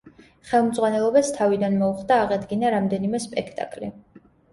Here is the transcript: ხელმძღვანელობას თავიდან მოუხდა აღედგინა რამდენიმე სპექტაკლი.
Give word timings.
ხელმძღვანელობას 0.51 1.27
თავიდან 1.35 1.75
მოუხდა 1.81 2.17
აღედგინა 2.21 2.71
რამდენიმე 2.77 3.21
სპექტაკლი. 3.27 3.91